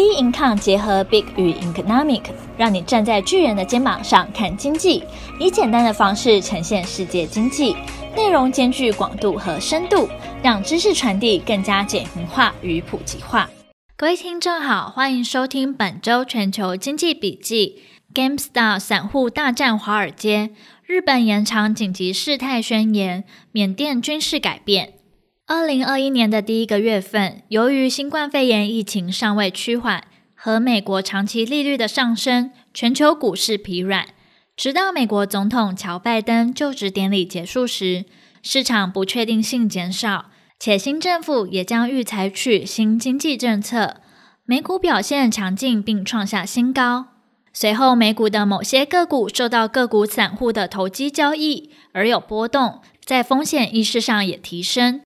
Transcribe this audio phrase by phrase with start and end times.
[0.00, 2.22] B Income 结合 Big 与 Economic，
[2.56, 5.04] 让你站在巨人的肩膀上看经济，
[5.38, 7.76] 以简单的方式呈现世界经济，
[8.16, 10.08] 内容兼具广度和深度，
[10.42, 13.50] 让知识传递更加简明化与普及化。
[13.94, 17.82] 各位听众好，欢迎收听本周全球经济笔记。
[18.14, 20.48] GameStop 散户大战华尔街，
[20.86, 24.94] 日本延长紧急事态宣言，缅甸军事改变。
[25.52, 34.06] 二零二一年的第一个月份，由于新冠肺炎疫情尚未趋缓和美国长期利率的上升，全球股市疲软。
[34.56, 38.04] 直到美国总统乔拜登就职典礼结束时，
[38.44, 40.26] 市场不确定性减少，
[40.60, 43.96] 且新政府也将欲采取新经济政策。
[44.44, 47.06] 美股表现强劲并创下新高。
[47.52, 55.00] 随后，美股的某些个股受到个股散户的投机交易而有波动，在风险意识上也提升。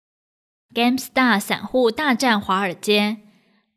[0.73, 3.17] GameStop 散户大战华尔街。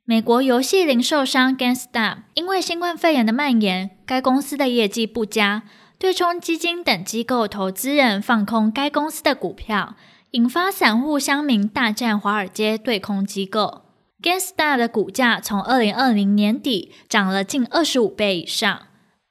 [0.06, 5.64] 美国游戏零售商 GameStop 因为新冠肺炎的蔓延，该公司的业绩不佳，
[5.98, 9.96] 对冲基金等机构投资人放空该公司的股票，
[10.32, 13.86] 引发散户乡民大战华尔街对空机构。
[14.22, 18.84] GameStop 的股价从二零二零年底涨了近二十五倍以上。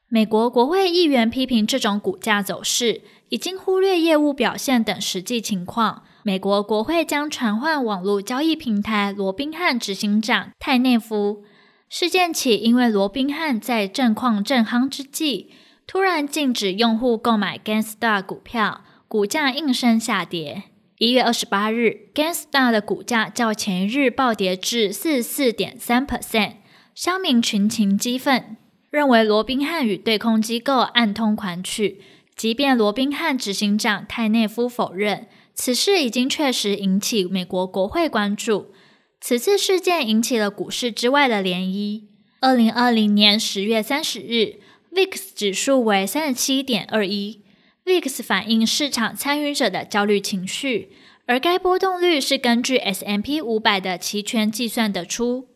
[0.09, 6.03] 美国国会议员批评这种股价走势，已经忽略业务表现等实际情况。
[6.25, 11.43] 美国国会将传唤网络交易平台罗宾汉执行长泰内夫。
[11.89, 15.49] 事件起因为罗宾汉在战况正夯之际，
[15.87, 20.63] 突然禁止用户购买 GameStop 股票，股价应声下跌。
[20.99, 26.53] 一月二十八日，GameStop 的股价较前一日暴跌至四十四点三 percent，
[26.95, 28.57] 乡民群情激愤，
[28.91, 32.01] 认为罗宾汉与对空机构暗通款曲，
[32.37, 35.27] 即便罗宾汉执行长泰内夫否认。
[35.55, 38.73] 此事已经确实引起美国国会关注。
[39.21, 42.03] 此次事件引起了股市之外的涟漪。
[42.41, 44.61] 二零二零年十月三十日
[44.93, 47.43] ，VIX 指数为三十七点二一。
[47.85, 50.93] VIX 反映市场参与者的焦虑情绪，
[51.27, 55.49] 而该波动率是根据 S&P 五百的期权计算得出。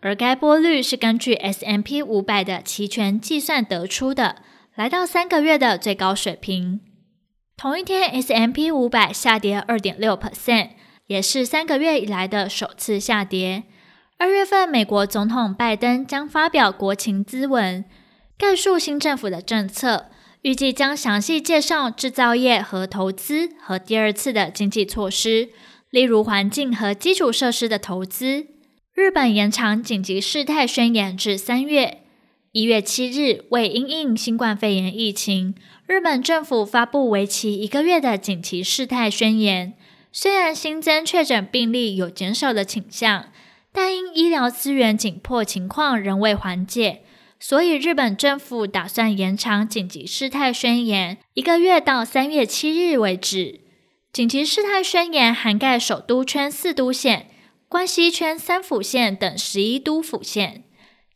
[0.00, 4.36] 而该波率是根据 S&P 五百的期权计算得出的，
[4.74, 6.80] 来到三个月的最高水平。
[7.60, 10.70] 同一天，S M P 五百下跌二点六 percent，
[11.08, 13.64] 也是三个月以来的首次下跌。
[14.16, 17.84] 二月份，美国总统拜登将发表国情咨文，
[18.38, 20.06] 概述新政府的政策，
[20.40, 25.50] 预计将详细介绍制造业和投资和第二次的经济措施，
[25.90, 28.46] 例如环境和基础设施的投资。
[28.94, 32.04] 日本延长紧急事态宣言至三月。
[32.52, 35.54] 一月七日，为因应新冠肺炎疫情，
[35.86, 39.74] 日本政府发布为期一个月的紧急事态宣言。
[40.10, 43.26] 虽然新增确诊病例有减少的倾向，
[43.70, 47.04] 但因医疗资源紧迫情况仍未缓解，
[47.38, 53.60] 所以日本政府打算延长紧急事态宣言一个月到三月七日为止。
[54.12, 57.30] 紧急事态宣言涵盖首都圈四都县、
[57.68, 60.64] 关西圈三府县等十一都府县。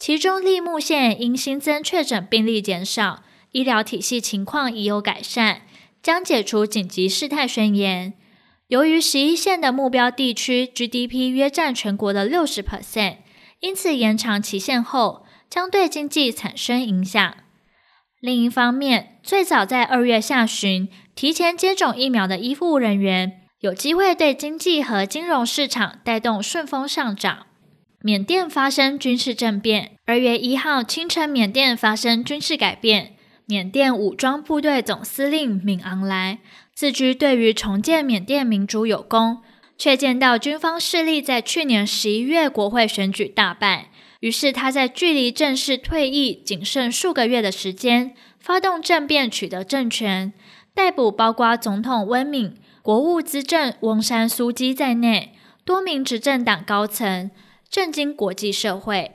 [0.07, 3.23] 其中，立木县因新增确诊病例减少，
[3.53, 5.63] 医疗体系情况已有改善，
[6.03, 8.13] 将解除紧急事态宣言。
[8.67, 13.17] 由于十一县的目标地区 GDP 约占全国的六十 percent，
[13.61, 17.35] 因此延长期限后将对经济产生影响。
[18.21, 27.47] 另一方面，最早在二月下旬提前接种疫苗的医护人员，有机会对经济和金融市场带动顺风上涨。
[28.03, 29.94] 缅甸发生军事政变。
[30.07, 33.15] 二月一号清晨，缅甸发生军事改变。
[33.47, 36.41] 缅甸武装部队总司令敏昂莱
[36.75, 39.39] 自居对于重建缅甸民主有功，
[39.79, 43.89] 却见到军方势力在去年十一月国会选举大败，
[44.21, 50.35] 于是他在距离正式退役仅剩数个月的时间，发动政变取得政权，
[50.75, 55.33] 逮捕包括总统温敏、国务资政翁山苏基在内
[55.65, 57.31] 多名执政党高层。
[57.71, 59.13] 震惊国际社会，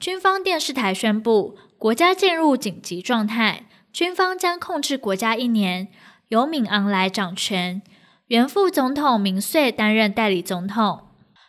[0.00, 5.88] 军方电视台宣布国家进入紧急状态，军方将控制国家一年，
[6.28, 7.82] 由敏昂莱掌权，
[8.28, 11.00] 原副总统明穗担任代理总统。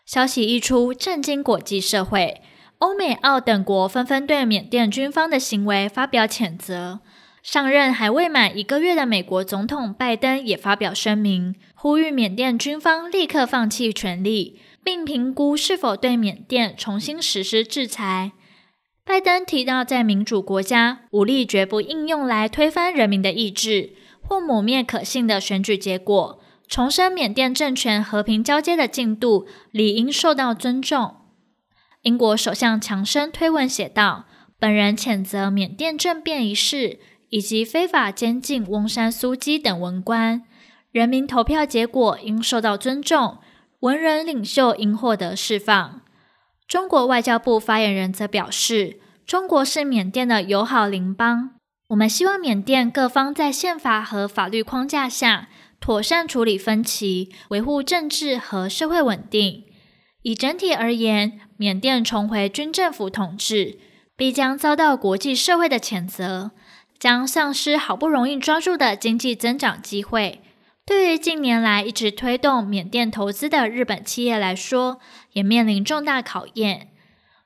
[0.05, 2.41] 消息一出，震惊国际社会，
[2.79, 6.99] 欧美澳等国纷纷对缅甸军方的行为发表谴责。
[7.41, 14.59] 上任还未满一个月的美国总统拜登也发表声明，呼吁缅甸军方立刻放弃权力。
[14.83, 18.31] 并评估是否对缅甸重新实施制裁。
[19.11, 23.91] 拜登提到，在民主国家，武力绝不应用来推翻人民的意志
[24.21, 26.39] 或抹灭可信的选举结果。
[26.65, 31.17] 重申缅甸政权和平交接的进度理应受到尊重。
[32.03, 34.27] 英国首相强生推文写道
[34.57, 36.97] ：“本人谴责缅甸政变一事
[37.27, 40.43] 以及非法监禁翁山苏姬等文官，
[40.93, 43.39] 人民投票结果应受到尊重，
[43.81, 45.99] 文人领袖应获得释放。”
[46.71, 51.55] 中国外交部发言人则表示：“中国是缅甸的友好邻邦，
[51.89, 55.49] 我们希望缅甸各方在宪法和法律框架下。”
[55.81, 59.65] 妥善处理分歧，维护政治和社会稳定。
[60.21, 63.77] 以整体而言，缅甸重回军政府统治，
[64.15, 66.51] 必将遭到国际社会的谴责，
[66.97, 70.41] 将丧失好不容易抓住的经济增长机会。
[70.85, 74.99] 对于近年来一直推动缅甸投资的日本企业来说，
[75.33, 76.89] 也面临重大考验。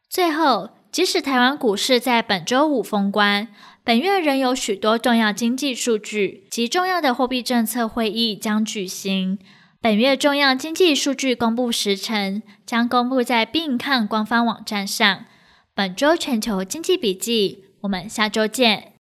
[0.10, 3.50] 最后，即使台湾股市在本周五封关，
[3.84, 9.38] 本月仍有许多重要经济数据及重要的货币政策会议将举行。
[9.82, 15.26] 本月重要经济数据公布时程将公布在 BINCOM 官方网站上。
[15.76, 18.94] 本周全球经济笔记，我们下周见。